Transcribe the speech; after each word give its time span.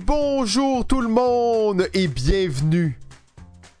Bonjour 0.00 0.84
tout 0.86 1.00
le 1.00 1.08
monde 1.08 1.88
et 1.94 2.08
bienvenue 2.08 2.98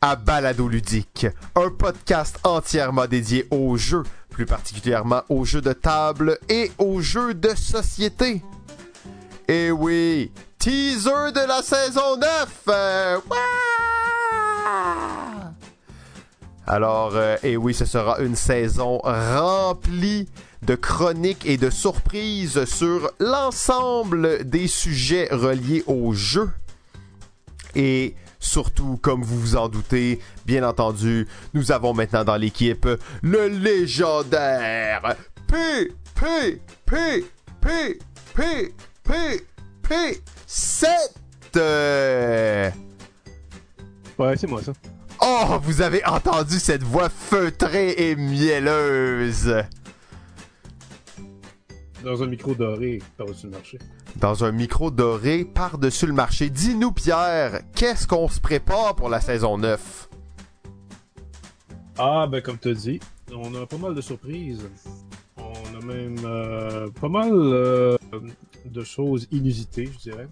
à 0.00 0.16
Balado 0.16 0.68
Ludique, 0.68 1.26
un 1.56 1.70
podcast 1.70 2.38
entièrement 2.44 3.06
dédié 3.06 3.46
aux 3.50 3.76
jeux, 3.76 4.04
plus 4.30 4.46
particulièrement 4.46 5.22
aux 5.28 5.44
jeux 5.44 5.60
de 5.60 5.72
table 5.72 6.38
et 6.48 6.70
aux 6.78 7.00
jeux 7.00 7.34
de 7.34 7.50
société. 7.56 8.42
Et 9.48 9.70
oui, 9.70 10.30
teaser 10.58 11.32
de 11.34 11.46
la 11.46 11.62
saison 11.62 12.16
9! 12.16 12.48
euh, 12.68 13.18
Alors, 16.66 17.12
euh, 17.14 17.36
et 17.42 17.56
oui, 17.56 17.74
ce 17.74 17.84
sera 17.84 18.20
une 18.20 18.36
saison 18.36 18.98
remplie 19.02 20.28
de 20.62 20.74
chroniques 20.74 21.44
et 21.44 21.58
de 21.58 21.68
surprises 21.68 22.64
sur 22.64 23.10
l'ensemble 23.20 24.44
des 24.44 24.66
sujets 24.66 25.28
reliés 25.30 25.84
au 25.86 26.14
jeu. 26.14 26.48
Et 27.74 28.14
surtout, 28.38 28.98
comme 29.02 29.22
vous 29.22 29.38
vous 29.38 29.56
en 29.56 29.68
doutez, 29.68 30.20
bien 30.46 30.66
entendu, 30.66 31.28
nous 31.52 31.70
avons 31.70 31.92
maintenant 31.92 32.24
dans 32.24 32.36
l'équipe 32.36 32.88
le 33.22 33.48
légendaire 33.48 35.16
P 35.46 35.92
P 36.14 36.60
P 36.86 37.24
P 37.60 37.98
P 38.34 38.74
P 39.02 39.46
P 39.82 40.22
7 40.46 40.90
Ouais, 44.18 44.36
c'est 44.36 44.46
moi 44.46 44.62
ça. 44.62 44.72
Oh, 45.26 45.58
vous 45.62 45.80
avez 45.80 46.04
entendu 46.04 46.58
cette 46.58 46.82
voix 46.82 47.08
feutrée 47.08 47.94
et 47.96 48.16
mielleuse 48.16 49.54
Dans 52.02 52.22
un 52.22 52.26
micro 52.26 52.54
doré 52.54 53.00
par-dessus 53.16 53.46
le 53.46 53.52
marché. 53.52 53.78
dans 54.16 54.44
un 54.44 54.52
micro 54.52 54.90
doré 54.90 55.44
par-dessus 55.44 56.06
le 56.06 56.12
marché. 56.12 56.50
Dis-nous, 56.50 56.92
Pierre, 56.92 57.62
qu'est-ce 57.74 58.06
qu'on 58.06 58.28
se 58.28 58.40
prépare 58.40 58.94
pour 58.96 59.08
la 59.08 59.20
saison 59.20 59.56
9? 59.56 60.08
Ah, 61.96 62.26
ben 62.30 62.42
comme 62.42 62.58
tu 62.58 62.74
dit, 62.74 63.00
on 63.32 63.54
a 63.54 63.66
pas 63.66 63.78
mal 63.78 63.94
de 63.94 64.00
surprises. 64.00 64.68
On 65.38 65.80
a 65.80 65.84
même 65.84 66.16
euh, 66.24 66.90
pas 67.00 67.08
mal 67.08 67.30
euh, 67.32 67.96
de 68.66 68.82
choses 68.84 69.26
inusitées, 69.30 69.88
je 69.92 70.10
dirais, 70.10 70.28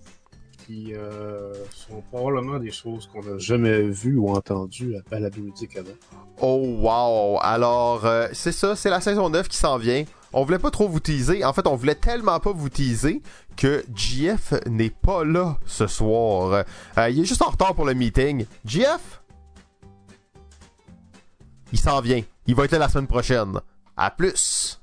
qui 0.66 0.94
euh, 0.94 1.52
sont 1.74 2.02
probablement 2.10 2.58
des 2.58 2.70
choses 2.70 3.08
qu'on 3.12 3.22
n'a 3.22 3.38
jamais 3.38 3.82
vues 3.82 4.16
ou 4.16 4.30
entendues 4.30 4.96
à 4.96 5.00
Balado 5.10 5.40
Ludique 5.40 5.76
avant. 5.76 5.92
Oh, 6.40 6.76
wow! 6.80 7.38
Alors, 7.42 8.04
euh, 8.04 8.28
c'est 8.32 8.52
ça, 8.52 8.76
c'est 8.76 8.90
la 8.90 9.00
saison 9.00 9.30
9 9.30 9.48
qui 9.48 9.56
s'en 9.56 9.78
vient. 9.78 10.04
On 10.32 10.44
voulait 10.44 10.58
pas 10.58 10.70
trop 10.70 10.88
vous 10.88 11.00
teaser. 11.00 11.44
En 11.44 11.52
fait, 11.52 11.66
on 11.66 11.76
voulait 11.76 11.94
tellement 11.94 12.40
pas 12.40 12.52
vous 12.52 12.68
teaser 12.68 13.20
que 13.56 13.84
GF 13.94 14.54
n'est 14.66 14.90
pas 14.90 15.24
là 15.24 15.58
ce 15.66 15.86
soir. 15.86 16.64
Euh, 16.96 17.10
il 17.10 17.20
est 17.20 17.24
juste 17.24 17.42
en 17.42 17.50
retard 17.50 17.74
pour 17.74 17.84
le 17.84 17.94
meeting. 17.94 18.46
GF? 18.64 19.22
Il 21.72 21.78
s'en 21.78 22.00
vient. 22.00 22.22
Il 22.46 22.54
va 22.54 22.64
être 22.64 22.72
là 22.72 22.78
la 22.78 22.88
semaine 22.88 23.06
prochaine. 23.06 23.60
À 23.96 24.10
plus! 24.10 24.81